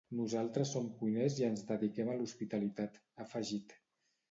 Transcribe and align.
Nosaltres 0.19 0.71
som 0.75 0.87
cuiners 1.01 1.35
i 1.41 1.45
ens 1.49 1.61
dediquem 1.73 2.11
a 2.15 2.17
l’hospitalitat, 2.23 3.01
ha 3.21 3.29
afegit. 3.31 3.79